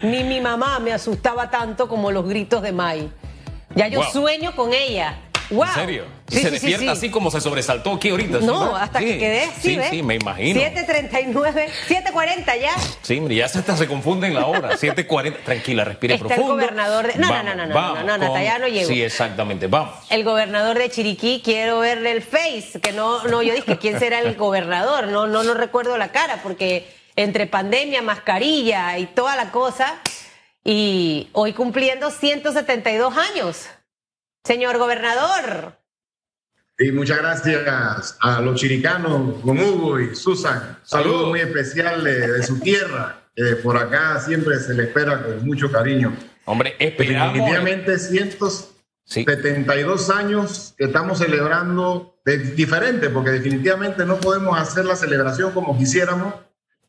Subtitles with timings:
[0.00, 3.10] Ni mi mamá me asustaba tanto como los gritos de Mai.
[3.74, 4.12] Ya yo Wow.
[4.12, 5.18] sueño con ella.
[5.50, 5.64] Wow.
[5.64, 6.04] ¿En serio?
[6.28, 6.88] Sí, se sí, despierta sí.
[6.88, 8.38] así como se sobresaltó aquí ahorita.
[8.38, 10.60] ¿sí, No, hasta que quedé, sí, Sí, sí, me imagino.
[10.60, 12.76] 7.39, 7.40 ya.
[13.02, 14.76] Sí, mire, ya se, hasta se confunden la hora.
[14.76, 15.42] 7.40.
[15.42, 16.52] Tranquila, respire Está el profundo.
[16.54, 18.86] gobernador de- no, no, no, no, no, vamos no, no, allá no llego.
[18.88, 19.66] Sí, exactamente.
[19.66, 19.96] Vamos.
[20.10, 24.20] El gobernador de Chiriquí, quiero verle el face, que no, no, yo dije, ¿quién será
[24.20, 25.08] el gobernador?
[25.08, 26.86] No, no, no recuerdo la cara, porque
[27.18, 29.98] entre pandemia, mascarilla y toda la cosa,
[30.62, 33.66] y hoy cumpliendo 172 años.
[34.44, 35.76] Señor gobernador,
[36.78, 40.78] Y muchas gracias a los chiricanos, con Hugo y Susan.
[40.84, 43.28] Saludos muy especial de, de su tierra.
[43.34, 46.16] que por acá siempre se le espera con mucho cariño.
[46.44, 47.34] Hombre, esperamos.
[47.34, 47.98] Definitivamente
[49.08, 49.24] Sí.
[49.24, 55.78] 172 años que estamos celebrando de, diferente, porque definitivamente no podemos hacer la celebración como
[55.78, 56.34] quisiéramos,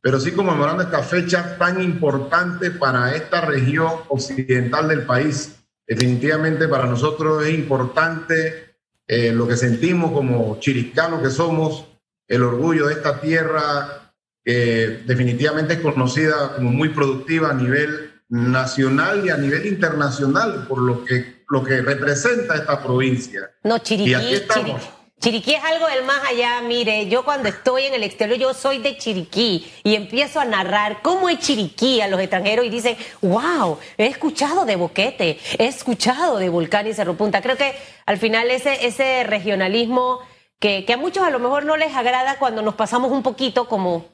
[0.02, 5.56] pero sí conmemorando esta fecha tan importante para esta región occidental del país.
[5.86, 8.76] Definitivamente para nosotros es importante
[9.08, 11.86] eh, lo que sentimos como chiricanos que somos,
[12.28, 19.26] el orgullo de esta tierra que definitivamente es conocida como muy productiva a nivel nacional
[19.26, 23.52] y a nivel internacional por lo que, lo que representa esta provincia.
[23.64, 24.82] no, Chiriquí, Y aquí estamos.
[24.82, 24.99] Chiriquí.
[25.20, 28.78] Chiriquí es algo del más allá, mire, yo cuando estoy en el exterior, yo soy
[28.78, 33.78] de Chiriquí y empiezo a narrar cómo es Chiriquí a los extranjeros y dicen, wow,
[33.98, 37.42] he escuchado de Boquete, he escuchado de Volcán y Cerro Punta.
[37.42, 37.76] Creo que
[38.06, 40.22] al final ese, regionalismo
[40.58, 43.68] que, que a muchos a lo mejor no les agrada cuando nos pasamos un poquito
[43.68, 44.06] como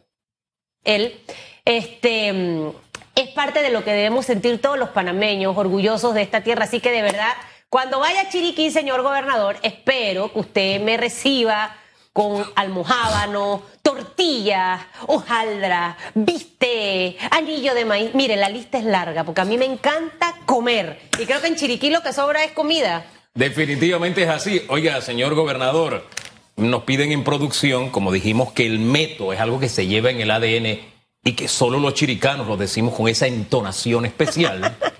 [0.83, 1.19] él,
[1.65, 2.71] este,
[3.15, 6.65] es parte de lo que debemos sentir todos los panameños orgullosos de esta tierra.
[6.65, 7.33] Así que de verdad,
[7.75, 11.75] cuando vaya a Chiriquí, señor gobernador, espero que usted me reciba
[12.13, 18.11] con almohábano, tortillas, hojaldra, bistec, anillo de maíz.
[18.13, 21.01] Mire, la lista es larga porque a mí me encanta comer.
[21.19, 23.05] Y creo que en Chiriquí lo que sobra es comida.
[23.33, 24.61] Definitivamente es así.
[24.69, 26.07] Oiga, señor gobernador,
[26.55, 30.21] nos piden en producción, como dijimos, que el meto es algo que se lleva en
[30.21, 30.79] el ADN
[31.25, 34.77] y que solo los chiricanos lo decimos con esa entonación especial.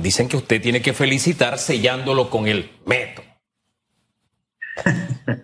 [0.00, 3.22] Dicen que usted tiene que felicitar sellándolo con el meto.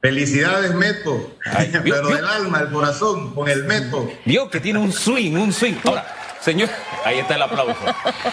[0.00, 4.10] Felicidades, Meto, Ay, pero vio- del alma, del corazón, con el Meto.
[4.24, 5.74] Vio que tiene un swing, un swing.
[5.84, 6.04] Ahora,
[6.40, 6.68] señor,
[7.04, 7.76] ahí está el aplauso.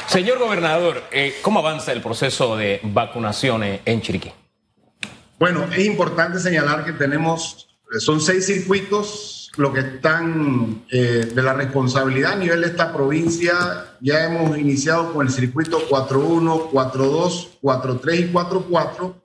[0.07, 4.31] Señor gobernador, eh, ¿cómo avanza el proceso de vacunaciones en Chiriquí?
[5.37, 11.53] Bueno, es importante señalar que tenemos, son seis circuitos, lo que están eh, de la
[11.53, 13.95] responsabilidad a nivel de esta provincia.
[13.99, 19.15] Ya hemos iniciado con el circuito 4.1, 4.2, 4.3 y 4.4.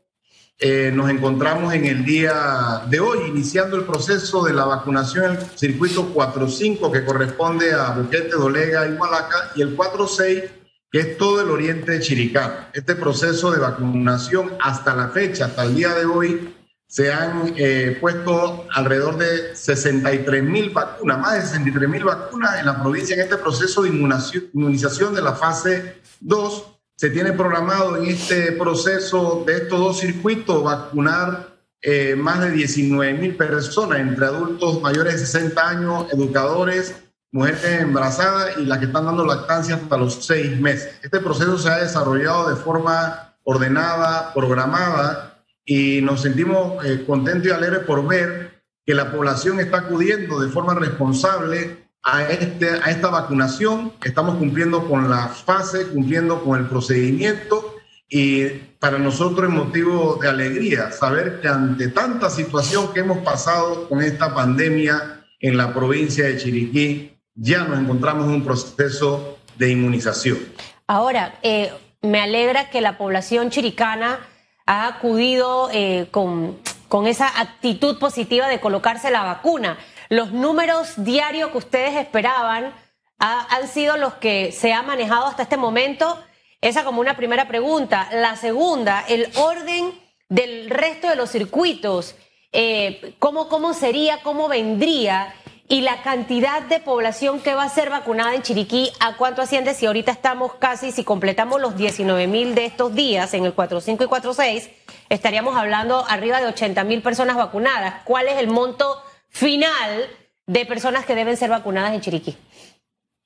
[0.58, 5.58] Eh, nos encontramos en el día de hoy iniciando el proceso de la vacunación el
[5.58, 10.48] circuito 4.5 que corresponde a Boquete, Dolega y Hualaca y el 4.6
[10.94, 12.68] que es todo el oriente de Chiricán.
[12.72, 16.53] Este proceso de vacunación hasta la fecha, hasta el día de hoy,
[16.94, 22.66] se han eh, puesto alrededor de 63 mil vacunas, más de 63 mil vacunas en
[22.66, 26.64] la provincia en este proceso de inmunización, de la fase 2.
[26.96, 33.14] Se tiene programado en este proceso de estos dos circuitos vacunar eh, más de 19
[33.14, 36.94] mil personas, entre adultos mayores de 60 años, educadores,
[37.32, 40.94] mujeres embarazadas y las que están dando lactancia hasta los seis meses.
[41.02, 45.33] Este proceso se ha desarrollado de forma ordenada, programada
[45.64, 50.50] y nos sentimos eh, contentos y alegres por ver que la población está acudiendo de
[50.50, 53.92] forma responsable a, este, a esta vacunación.
[54.04, 57.74] Estamos cumpliendo con la fase, cumpliendo con el procedimiento
[58.08, 58.44] y
[58.78, 64.02] para nosotros es motivo de alegría saber que ante tanta situación que hemos pasado con
[64.02, 70.38] esta pandemia en la provincia de Chiriquí, ya nos encontramos en un proceso de inmunización.
[70.86, 71.72] Ahora, eh,
[72.02, 74.20] me alegra que la población chiricana
[74.66, 76.58] ha acudido eh, con,
[76.88, 79.78] con esa actitud positiva de colocarse la vacuna.
[80.08, 82.72] Los números diarios que ustedes esperaban
[83.18, 86.22] ha- han sido los que se ha manejado hasta este momento.
[86.60, 88.08] Esa como una primera pregunta.
[88.12, 89.92] La segunda, el orden
[90.28, 92.14] del resto de los circuitos.
[92.52, 95.34] eh, ¿cómo, ¿Cómo sería, cómo vendría?
[95.66, 99.72] Y la cantidad de población que va a ser vacunada en Chiriquí, ¿a cuánto asciende?
[99.72, 104.04] Si ahorita estamos casi, si completamos los 19 mil de estos días en el 4.5
[104.04, 104.70] y 4.6,
[105.08, 108.02] estaríamos hablando arriba de 80 mil personas vacunadas.
[108.04, 110.06] ¿Cuál es el monto final
[110.46, 112.36] de personas que deben ser vacunadas en Chiriquí?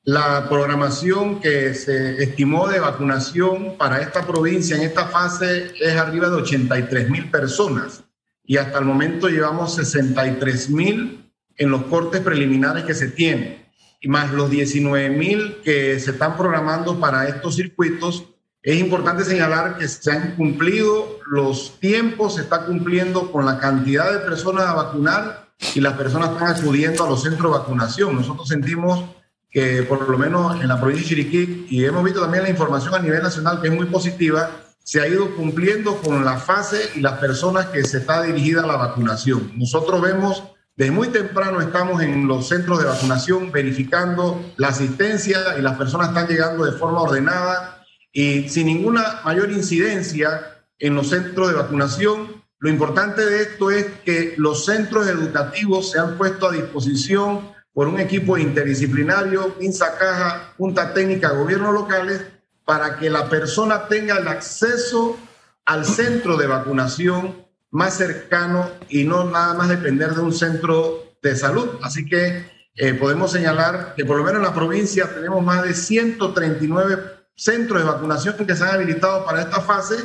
[0.05, 6.29] La programación que se estimó de vacunación para esta provincia en esta fase es arriba
[6.29, 8.05] de 83 mil personas
[8.45, 11.28] y hasta el momento llevamos 63 mil
[11.59, 13.67] en los cortes preliminares que se tienen.
[14.05, 18.25] más los 19 mil que se están programando para estos circuitos,
[18.63, 24.13] es importante señalar que se han cumplido los tiempos, se está cumpliendo con la cantidad
[24.13, 28.15] de personas a vacunar y las personas están acudiendo a los centros de vacunación.
[28.15, 29.05] Nosotros sentimos
[29.51, 32.95] que por lo menos en la provincia de Chiriquí, y hemos visto también la información
[32.95, 34.51] a nivel nacional que es muy positiva,
[34.83, 38.67] se ha ido cumpliendo con la fase y las personas que se está dirigida a
[38.67, 39.53] la vacunación.
[39.57, 40.43] Nosotros vemos,
[40.79, 46.11] desde muy temprano estamos en los centros de vacunación verificando la asistencia y las personas
[46.11, 52.45] están llegando de forma ordenada y sin ninguna mayor incidencia en los centros de vacunación.
[52.61, 57.89] Lo importante de esto es que los centros educativos se han puesto a disposición por
[57.89, 62.25] un equipo interdisciplinario, INSA Caja, Junta Técnica, Gobiernos locales,
[62.65, 65.19] para que la persona tenga el acceso
[65.65, 71.37] al centro de vacunación más cercano y no nada más depender de un centro de
[71.37, 71.79] salud.
[71.83, 75.75] Así que eh, podemos señalar que por lo menos en la provincia tenemos más de
[75.75, 76.97] 139
[77.35, 79.97] centros de vacunación que se han habilitado para esta fase.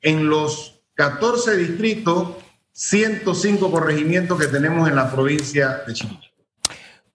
[0.00, 2.36] En los 14 distritos,
[2.72, 6.20] 105 corregimientos que tenemos en la provincia de Chile.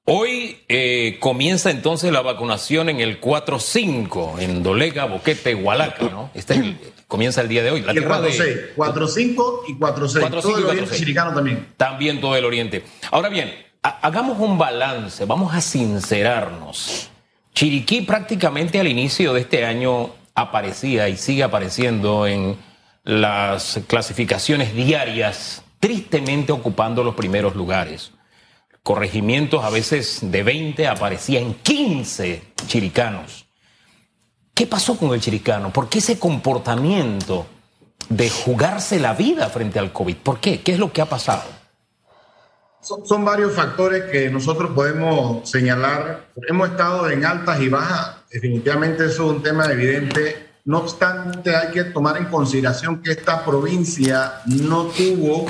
[0.05, 6.29] Hoy eh, comienza entonces la vacunación en el 4-5, en Dolega, Boquete, Hualaca, ¿no?
[6.33, 6.75] Este
[7.07, 7.81] comienza el día de hoy.
[7.81, 10.41] La el 4-6, 4-5 y 4-6.
[10.41, 11.67] Todo el oriente chiricano también.
[11.77, 12.83] También todo el oriente.
[13.11, 17.09] Ahora bien, hagamos un balance, vamos a sincerarnos.
[17.53, 22.57] Chiriquí prácticamente al inicio de este año aparecía y sigue apareciendo en
[23.05, 28.11] las clasificaciones diarias, tristemente ocupando los primeros lugares
[28.83, 33.47] corregimientos a veces de 20 aparecían 15 chiricanos.
[34.53, 35.71] ¿Qué pasó con el chiricano?
[35.71, 37.47] ¿Por qué ese comportamiento
[38.09, 40.17] de jugarse la vida frente al COVID?
[40.17, 40.61] ¿Por qué?
[40.61, 41.43] ¿Qué es lo que ha pasado?
[42.81, 46.27] Son, varios factores que nosotros podemos señalar.
[46.49, 48.17] Hemos estado en altas y bajas.
[48.29, 50.49] Definitivamente eso es un tema evidente.
[50.65, 55.45] No obstante, hay que tomar en consideración que esta provincia no tuvo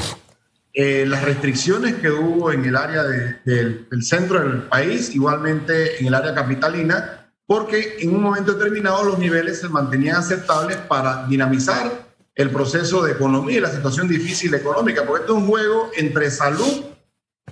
[0.74, 6.16] eh, las restricciones que hubo en el área del centro del país, igualmente en el
[6.16, 12.50] área capitalina, porque en un momento determinado los niveles se mantenían aceptables para dinamizar el
[12.50, 16.86] proceso de economía y la situación difícil económica, porque esto es un juego entre salud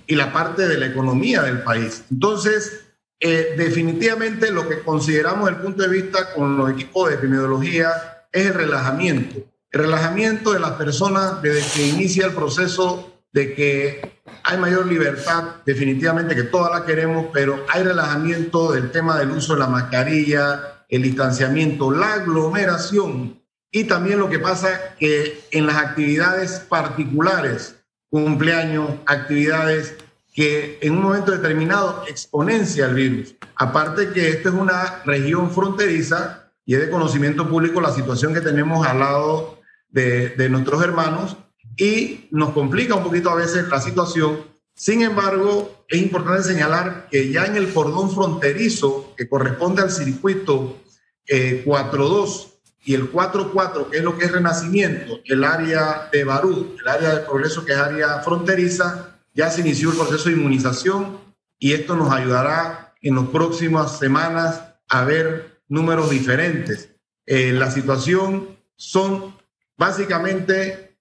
[0.06, 2.02] y la parte de la economía del país.
[2.10, 2.86] Entonces,
[3.20, 8.26] eh, definitivamente lo que consideramos desde el punto de vista con los equipos de epidemiología
[8.32, 9.36] es el relajamiento.
[9.70, 15.56] El relajamiento de las personas desde que inicia el proceso de que hay mayor libertad,
[15.64, 20.84] definitivamente que todas la queremos, pero hay relajamiento del tema del uso de la mascarilla,
[20.88, 27.76] el distanciamiento, la aglomeración y también lo que pasa que en las actividades particulares,
[28.10, 29.96] cumpleaños, actividades
[30.34, 33.34] que en un momento determinado exponencia el virus.
[33.54, 38.42] Aparte que esta es una región fronteriza y es de conocimiento público la situación que
[38.42, 39.58] tenemos al lado
[39.88, 41.38] de, de nuestros hermanos
[41.76, 44.44] y nos complica un poquito a veces la situación.
[44.74, 50.78] Sin embargo, es importante señalar que ya en el cordón fronterizo que corresponde al circuito
[51.26, 52.52] 4.2 eh,
[52.84, 57.14] y el 4.4, que es lo que es Renacimiento, el área de Barú, el área
[57.14, 61.18] de progreso que es área fronteriza, ya se inició el proceso de inmunización
[61.58, 66.90] y esto nos ayudará en las próximas semanas a ver números diferentes.
[67.24, 69.36] Eh, la situación son
[69.76, 70.91] básicamente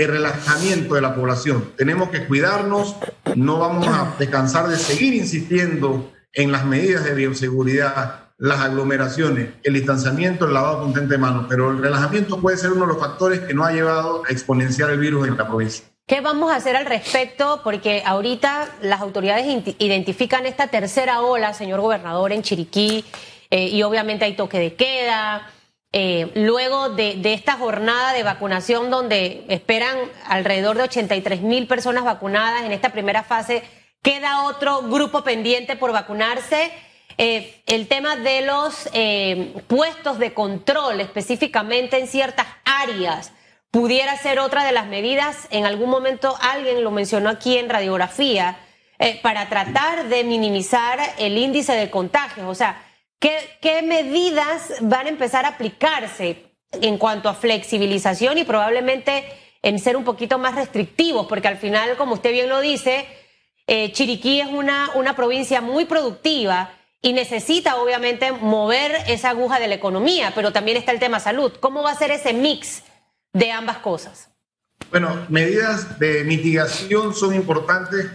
[0.00, 1.72] el relajamiento de la población.
[1.76, 2.96] Tenemos que cuidarnos,
[3.34, 9.74] no vamos a descansar de seguir insistiendo en las medidas de bioseguridad, las aglomeraciones, el
[9.74, 13.40] distanciamiento, el lavado constante de manos, pero el relajamiento puede ser uno de los factores
[13.40, 15.84] que no ha llevado a exponenciar el virus en la provincia.
[16.06, 17.60] ¿Qué vamos a hacer al respecto?
[17.62, 19.46] Porque ahorita las autoridades
[19.78, 23.04] identifican esta tercera ola, señor gobernador, en Chiriquí,
[23.50, 25.46] eh, y obviamente hay toque de queda
[25.92, 32.62] eh, luego de, esta jornada de vacunación donde esperan alrededor de 83 mil personas vacunadas
[32.62, 33.64] en esta primera fase,
[34.00, 36.70] queda otro grupo pendiente por vacunarse.
[37.18, 43.32] Eh, el tema de los eh, puestos de control específicamente en ciertas áreas
[43.72, 45.48] pudiera ser otra de las medidas.
[45.50, 48.58] En algún momento alguien lo mencionó aquí en radiografía
[49.22, 52.46] para tratar de minimizar el índice de contagios.
[52.46, 52.89] O sea,
[53.20, 59.24] ¿Qué, medidas van a empezar a aplicarse en cuanto a flexibilización y probablemente
[59.60, 61.26] en ser un poquito más restrictivos?
[61.26, 63.06] Porque al final, como usted bien lo dice,
[63.66, 66.72] eh, Chiriquí es una, una provincia muy productiva
[67.02, 71.52] y necesita obviamente mover esa aguja de la economía, pero también está el tema salud.
[71.60, 72.84] ¿Cómo va a ser ese mix
[73.34, 74.30] de ambas cosas?
[74.90, 78.06] Bueno, medidas de mitigación son importantes.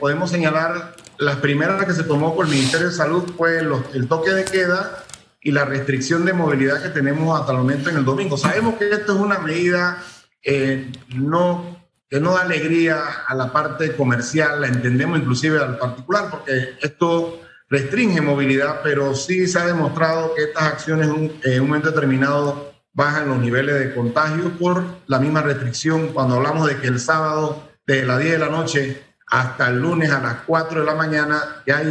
[0.00, 4.30] podemos señalar las primeras que se tomó por el Ministerio de Salud fue el toque
[4.30, 5.04] de queda
[5.44, 8.36] y la restricción de movilidad que tenemos hasta el momento en el domingo.
[8.38, 10.02] Sabemos que esto es una medida
[10.42, 16.30] eh, no, que no da alegría a la parte comercial, la entendemos inclusive al particular,
[16.30, 21.90] porque esto restringe movilidad, pero sí se ha demostrado que estas acciones en un momento
[21.90, 26.08] determinado bajan los niveles de contagio por la misma restricción.
[26.08, 29.02] Cuando hablamos de que el sábado de las 10 de la noche
[29.34, 31.88] hasta el lunes a las 4 de la mañana ya hay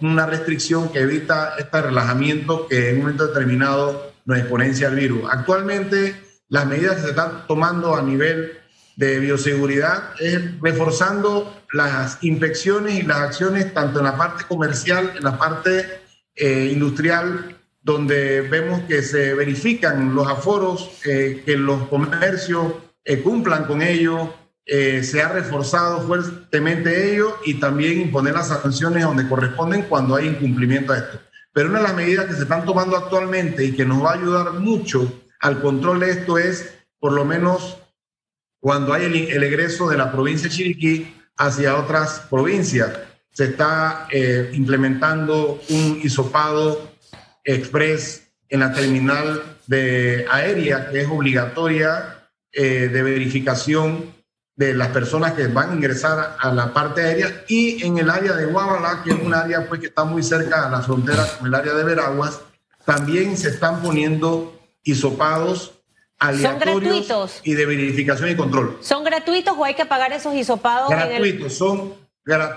[0.00, 5.28] una restricción que evita este relajamiento que en un momento determinado nos exponencia al virus.
[5.30, 6.14] Actualmente
[6.48, 8.58] las medidas que se están tomando a nivel
[8.96, 15.24] de bioseguridad es reforzando las inspecciones y las acciones tanto en la parte comercial, en
[15.24, 16.00] la parte
[16.34, 22.72] eh, industrial, donde vemos que se verifican los aforos, eh, que los comercios
[23.04, 23.82] eh, cumplan con
[24.70, 30.28] ello, se ha reforzado fuertemente ello y también imponer las sanciones donde corresponden cuando hay
[30.28, 31.20] incumplimiento a esto.
[31.54, 34.14] Pero una de las medidas que se están tomando actualmente y que nos va a
[34.16, 35.10] ayudar mucho
[35.40, 37.78] al control de esto es, por lo menos,
[38.60, 42.90] cuando hay el, egreso de la provincia de Chiriquí hacia otras provincias.
[43.32, 46.92] Se está eh, implementando un hisopado
[47.42, 54.17] express en la terminal de aérea, que es obligatoria eh, de verificación
[54.58, 58.32] de las personas que van a ingresar a la parte aérea y en el área
[58.32, 61.46] de Guabalá, que es un área pues, que está muy cerca a la frontera con
[61.46, 62.40] el área de Veraguas,
[62.84, 65.74] también se están poniendo hisopados
[66.18, 68.78] aleatorios y de verificación y control.
[68.80, 70.90] ¿Son gratuitos o hay que pagar esos hisopados?
[70.90, 71.94] Gratuitos, son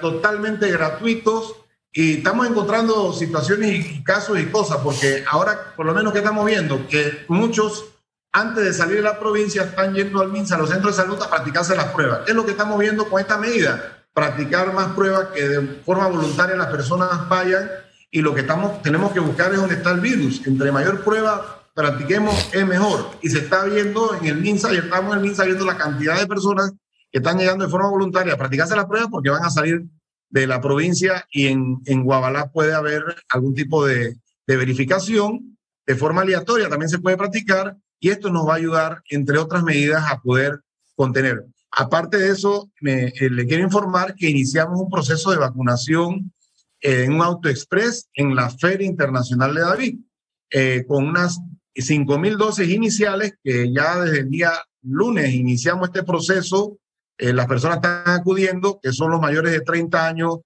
[0.01, 1.53] totalmente gratuitos
[1.93, 6.47] y estamos encontrando situaciones y casos y cosas, porque ahora por lo menos que estamos
[6.47, 7.90] viendo que muchos
[8.33, 11.21] antes de salir de la provincia están yendo al MINSA, a los centros de salud,
[11.21, 12.19] a practicarse las pruebas.
[12.25, 14.05] ¿Qué es lo que estamos viendo con esta medida?
[14.13, 17.69] Practicar más pruebas que de forma voluntaria las personas vayan
[18.09, 20.45] y lo que estamos, tenemos que buscar es dónde está el virus.
[20.45, 23.11] Entre mayor prueba practiquemos es mejor.
[23.21, 26.19] Y se está viendo en el MINSA y estamos en el MINSA viendo la cantidad
[26.19, 26.71] de personas
[27.11, 29.83] que están llegando de forma voluntaria a practicarse las pruebas porque van a salir
[30.29, 34.15] de la provincia y en, en Guabalá puede haber algún tipo de,
[34.47, 39.01] de verificación de forma aleatoria, también se puede practicar y esto nos va a ayudar,
[39.09, 40.59] entre otras medidas, a poder
[40.95, 41.45] contener.
[41.71, 46.33] Aparte de eso, me, eh, le quiero informar que iniciamos un proceso de vacunación
[46.81, 49.99] en un auto express en la Feria Internacional de David,
[50.49, 51.39] eh, con unas
[51.75, 56.79] 5 mil dosis iniciales que ya desde el día lunes iniciamos este proceso.
[57.17, 60.39] Eh, las personas están acudiendo, que son los mayores de 30 años,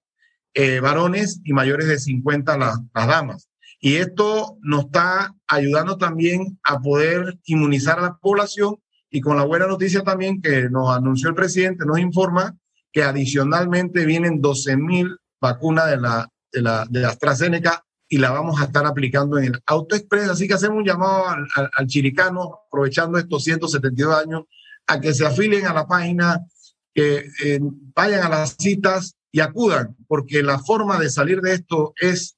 [0.52, 3.48] eh, varones, y mayores de 50 las, las damas.
[3.86, 9.44] Y esto nos está ayudando también a poder inmunizar a la población y con la
[9.44, 12.58] buena noticia también que nos anunció el presidente, nos informa
[12.90, 18.60] que adicionalmente vienen 12 mil vacunas de la, de la, de AstraZeneca y la vamos
[18.60, 20.30] a estar aplicando en el Auto Express.
[20.30, 24.42] Así que hacemos un llamado al, chiricano, aprovechando estos 172 años,
[24.88, 26.44] a que se afilien a la página,
[26.92, 27.60] que eh,
[27.94, 32.36] vayan a las citas y acudan, porque la forma de salir de esto es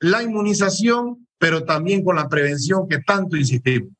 [0.00, 3.90] la inmunización, pero también con la prevención que tanto insistimos.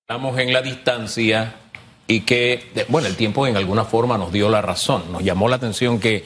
[0.00, 1.56] Estamos en la distancia
[2.06, 5.10] y que, bueno, el tiempo en alguna forma nos dio la razón.
[5.10, 6.24] Nos llamó la atención que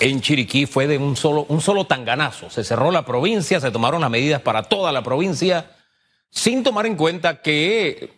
[0.00, 2.50] en Chiriquí fue de un solo, un solo tanganazo.
[2.50, 5.72] Se cerró la provincia, se tomaron las medidas para toda la provincia,
[6.30, 8.12] sin tomar en cuenta que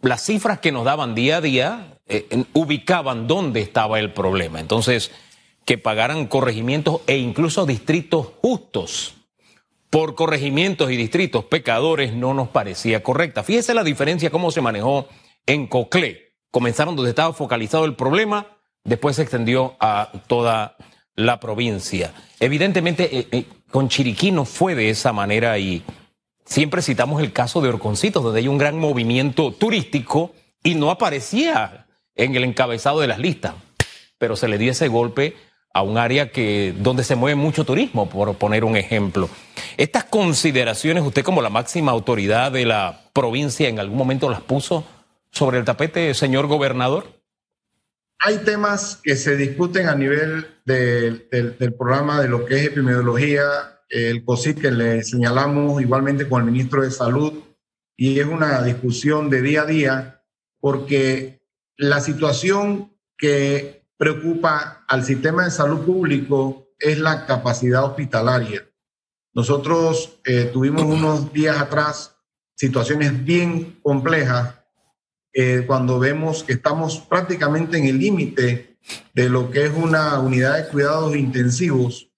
[0.00, 4.60] las cifras que nos daban día a día eh, ubicaban dónde estaba el problema.
[4.60, 5.10] Entonces,
[5.64, 9.14] que pagaran corregimientos e incluso distritos justos
[9.92, 13.42] por corregimientos y distritos pecadores no nos parecía correcta.
[13.42, 15.06] Fíjese la diferencia cómo se manejó
[15.44, 16.32] en Coclé.
[16.50, 18.46] Comenzaron donde estaba focalizado el problema,
[18.84, 20.76] después se extendió a toda
[21.14, 22.14] la provincia.
[22.40, 25.82] Evidentemente, eh, eh, con Chiriquí no fue de esa manera y
[26.46, 30.32] siempre citamos el caso de Orconcitos, donde hay un gran movimiento turístico
[30.64, 33.54] y no aparecía en el encabezado de las listas,
[34.16, 35.36] pero se le dio ese golpe
[35.74, 39.28] a un área que donde se mueve mucho turismo, por poner un ejemplo.
[39.76, 44.84] Estas consideraciones, usted como la máxima autoridad de la provincia, en algún momento las puso
[45.30, 47.22] sobre el tapete, señor gobernador
[48.24, 53.42] hay temas que se discuten a nivel del programa de lo que es epidemiología,
[53.88, 57.42] el COSIT que le señalamos igualmente con el ministro de Salud,
[57.96, 60.24] y es una discusión de día a día,
[60.60, 61.42] porque
[61.76, 68.68] la situación que preocupa al sistema de salud público es la capacidad hospitalaria.
[69.32, 72.16] Nosotros eh, tuvimos unos días atrás
[72.56, 74.56] situaciones bien complejas
[75.32, 78.76] eh, cuando vemos que estamos prácticamente en el límite
[79.14, 82.10] de lo que es una unidad de cuidados intensivos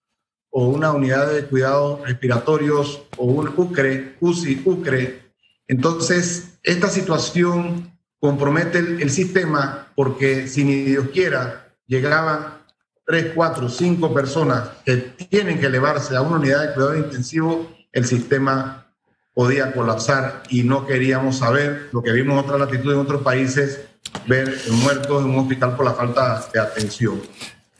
[0.49, 5.21] o una unidad de cuidados respiratorios o un UCRE, UCI, UCRE.
[5.69, 12.59] Entonces, esta situación compromete el, sistema porque si ni Dios quiera llegaban
[13.07, 18.07] tres, cuatro, cinco personas que tienen que elevarse a una unidad de cuidado intensivo, el
[18.07, 18.87] sistema
[19.35, 23.81] podía colapsar y no queríamos saber lo que vimos en otras latitudes en otros países,
[24.27, 27.21] ver muertos en un hospital por la falta de atención.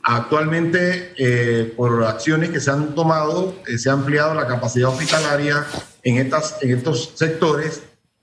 [0.03, 5.65] Actualmente, eh, por acciones que se han tomado, eh, se ha ampliado la capacidad hospitalaria
[6.03, 7.81] en, estas, en estos sectores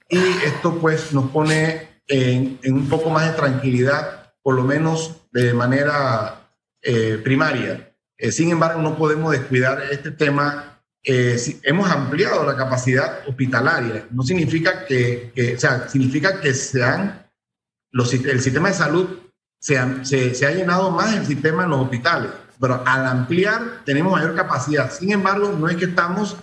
[0.08, 5.52] y esto pues nos pone en, un poco más de tranquilidad, por lo menos de
[5.54, 6.48] manera
[6.82, 7.94] eh, primaria.
[8.30, 10.80] sin embargo, no podemos descuidar este tema.
[11.04, 14.06] hemos ampliado la capacidad hospitalaria.
[14.10, 16.52] No significa que, o sea, significa que
[17.90, 19.22] los, el sistema de salud
[19.62, 19.78] se
[20.34, 24.90] se, ha llenado más el sistema en los hospitales, pero al ampliar tenemos mayor capacidad.
[24.92, 26.36] Sin embargo, no es que estamos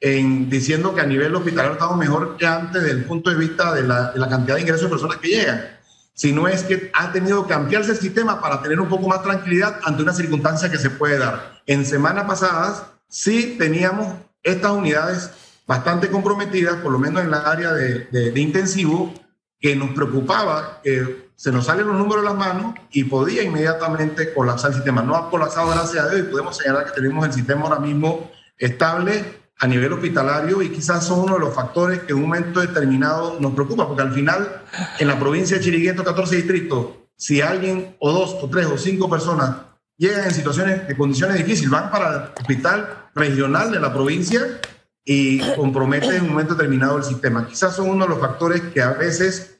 [0.00, 3.72] en, diciendo que a nivel hospitalario estamos mejor que antes desde el punto de vista
[3.72, 5.73] de la, de la cantidad de ingresos de personas que llegan,
[6.14, 9.80] sino es que ha tenido que ampliarse el sistema para tener un poco más tranquilidad
[9.84, 11.60] ante una circunstancia que se puede dar.
[11.66, 15.30] En semanas pasadas sí teníamos estas unidades
[15.66, 19.12] bastante comprometidas, por lo menos en la área de, de, de intensivo,
[19.60, 24.32] que nos preocupaba que se nos salen los números de las manos y podía inmediatamente
[24.32, 25.02] colapsar el sistema.
[25.02, 28.30] No ha colapsado gracias a Dios y podemos señalar que tenemos el sistema ahora mismo
[28.58, 32.60] estable a nivel hospitalario y quizás son uno de los factores que en un momento
[32.60, 34.62] determinado nos preocupa, porque al final
[34.98, 39.08] en la provincia de Chiriquí, 14 distritos, si alguien o dos o tres o cinco
[39.08, 39.56] personas
[39.96, 44.60] llegan en situaciones de condiciones difíciles, van para el hospital regional de la provincia
[45.02, 47.46] y comprometen en un momento determinado el sistema.
[47.46, 49.56] Quizás son uno de los factores que a veces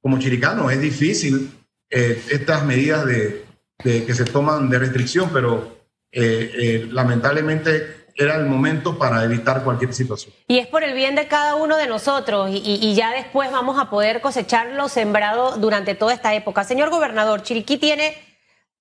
[0.00, 1.50] como chiricano es difícil
[1.90, 3.44] eh, estas medidas de,
[3.82, 5.76] que se toman de restricción, pero
[6.10, 10.34] eh, eh, lamentablemente era el momento para evitar cualquier situación.
[10.48, 13.90] Y es por el bien de cada uno de nosotros y, ya después vamos a
[13.90, 16.64] poder cosechar lo sembrado durante toda esta época.
[16.64, 18.16] Señor gobernador, Chiriquí tiene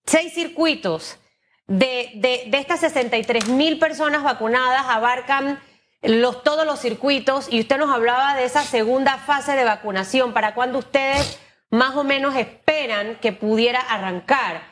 [0.05, 1.17] seis circuitos.
[1.67, 5.59] De, de, de estas 63 mil personas vacunadas abarcan
[6.01, 10.53] los, todos los circuitos y usted nos hablaba de esa segunda fase de vacunación, para
[10.53, 11.39] cuando ustedes
[11.69, 14.63] más o menos esperan que pudiera arrancar.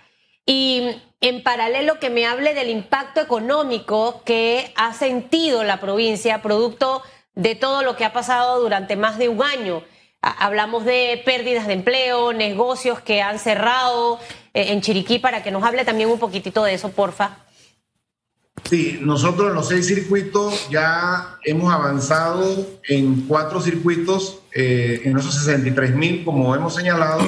[0.45, 7.01] Y en paralelo que me hable del impacto económico que ha sentido la provincia producto
[7.35, 9.83] de todo lo que ha pasado durante más de un año.
[10.21, 14.19] Hablamos de pérdidas de empleo, negocios que han cerrado
[14.53, 17.37] eh, en Chiriquí, para que nos hable también un poquitito de eso, porfa.
[18.69, 25.33] Sí, nosotros en los seis circuitos ya hemos avanzado en cuatro circuitos, eh, en esos
[25.35, 27.21] 63 mil, como hemos señalado,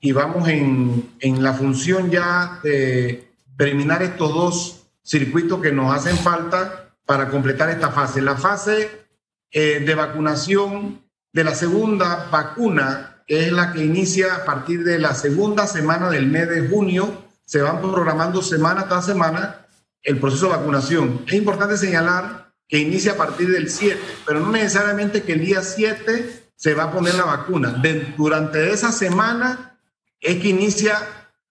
[0.00, 6.16] y vamos en, en, la función ya de terminar estos dos circuitos que nos hacen
[6.16, 8.20] falta para completar esta fase.
[8.20, 9.06] La fase
[9.50, 14.98] eh, de vacunación de la segunda vacuna, que es la que inicia a partir de
[14.98, 19.66] la segunda semana del mes de junio, se van programando semana tras semana
[20.02, 21.22] el proceso de vacunación.
[21.26, 25.62] Es importante señalar que inicia a partir del 7, pero no necesariamente que el día
[25.62, 27.80] 7 se va a poner la vacuna.
[28.16, 29.75] durante esa semana
[30.20, 30.98] es que inicia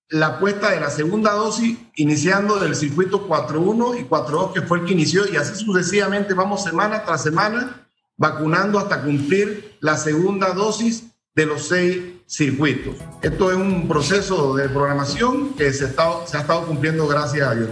[0.10, 4.86] la puesta de la segunda dosis, iniciando del circuito 4.1 y 4.2, que fue el
[4.86, 11.08] que inició, y así sucesivamente vamos semana tras semana vacunando hasta cumplir la segunda dosis
[11.34, 12.96] de los seis circuitos.
[13.22, 17.70] Esto es un proceso de programación que se, ha estado cumpliendo gracias a Dios.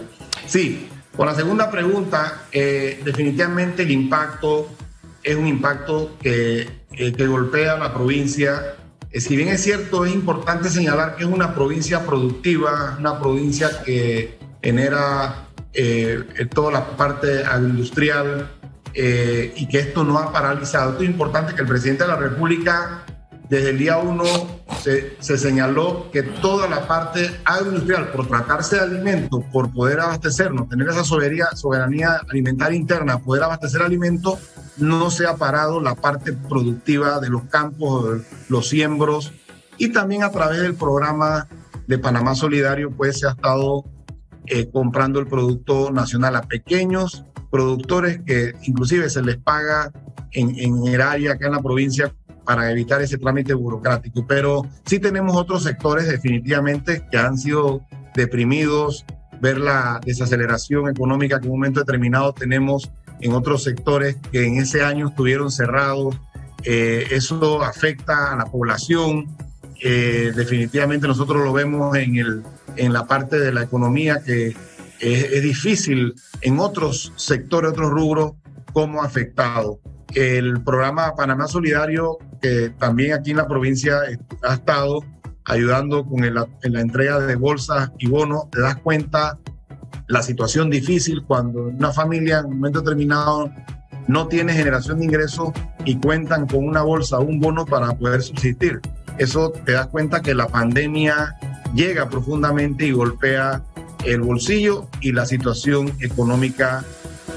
[0.47, 4.67] Sí, con la segunda pregunta, eh, definitivamente el impacto
[5.23, 8.75] es un impacto que, eh, que golpea a la provincia.
[9.13, 13.69] Eh, si bien es cierto, es importante señalar que es una provincia productiva, una provincia
[13.85, 15.47] que genera
[16.53, 18.47] toda la parte agroindustrial
[18.93, 20.91] y que esto no ha paralizado.
[20.91, 23.03] Esto es importante que el presidente de la República
[23.49, 24.23] desde el día uno
[24.81, 30.87] se, señaló que toda la parte agroindustrial, por tratarse de alimentos, por poder abastecernos, tener
[30.87, 34.39] esa soberanía, soberanía alimentaria interna, poder abastecer alimentos,
[34.77, 39.33] no se ha parado la parte productiva de los campos, los siembros,
[39.77, 41.47] y también a través del programa
[41.87, 43.83] de Panamá Solidario, pues se ha estado
[44.45, 49.91] eh, comprando el producto nacional a pequeños productores que inclusive se les paga
[50.31, 52.13] en, en el área acá en la provincia
[52.45, 54.25] para evitar ese trámite burocrático.
[54.27, 57.81] Pero sí tenemos otros sectores definitivamente que han sido
[58.15, 59.05] deprimidos,
[59.41, 64.57] ver la desaceleración económica que en un momento determinado tenemos en otros sectores que en
[64.57, 66.15] ese año estuvieron cerrados.
[66.63, 69.35] Eh, eso afecta a la población.
[69.81, 72.43] Eh, definitivamente nosotros lo vemos en el,
[72.77, 74.55] en la parte de la economía que
[74.99, 78.33] es, difícil en otros sectores, otros rubros,
[78.71, 79.79] como afectado.
[80.15, 84.01] El programa Panamá Solidario, que también aquí en la provincia
[84.41, 84.99] ha estado
[85.45, 89.39] ayudando con en la entrega de bolsas y bonos, te das cuenta
[90.07, 93.49] la situación difícil cuando una familia en un momento determinado
[94.07, 95.51] no tiene generación de ingresos
[95.85, 98.81] y cuentan con una bolsa o un bono para poder subsistir.
[99.17, 101.35] Eso te das cuenta que la pandemia
[101.73, 103.63] llega profundamente y golpea
[104.03, 106.83] el bolsillo y la situación económica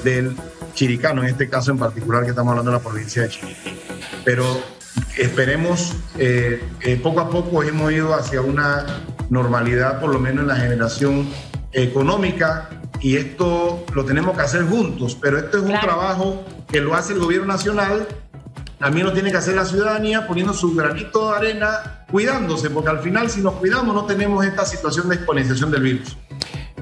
[0.03, 0.35] del
[0.75, 3.77] chiricano, en este caso en particular que estamos hablando de la provincia de Chiriquí.
[4.25, 4.45] Pero
[5.17, 8.87] esperemos, eh, eh, poco a poco hemos ido hacia una
[9.31, 11.29] normalidad, por lo menos en la generación
[11.73, 12.69] económica,
[13.01, 17.13] y esto lo tenemos que hacer juntos, pero esto es un trabajo que lo hace
[17.13, 18.07] el gobierno nacional,
[18.79, 23.01] también lo tiene que hacer la ciudadanía poniendo su granito de arena, cuidándose, porque al
[23.01, 26.17] final si nos cuidamos no tenemos esta situación de exponenciación del virus.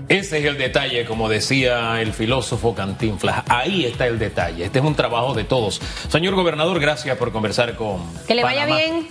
[0.09, 3.43] Ese es el detalle, como decía el filósofo Cantinflas.
[3.49, 4.65] Ahí está el detalle.
[4.65, 5.81] Este es un trabajo de todos.
[6.09, 8.03] Señor gobernador, gracias por conversar con.
[8.27, 9.09] Que le vaya bien.